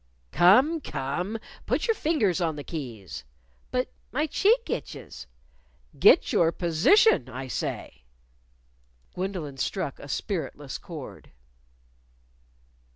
"Come! 0.31 0.81
Come! 0.81 1.37
Put 1.67 1.85
your 1.87 1.93
fingers 1.93 2.41
on 2.41 2.55
the 2.55 2.63
keys." 2.63 3.23
"But 3.69 3.91
my 4.11 4.25
cheek 4.25 4.67
itches." 4.67 5.27
"Get 5.99 6.33
your 6.33 6.51
position, 6.51 7.29
I 7.29 7.47
say." 7.47 8.05
Gwendolyn 9.13 9.57
struck 9.57 9.99
a 9.99 10.07
spiritless 10.07 10.79
chord. 10.79 11.29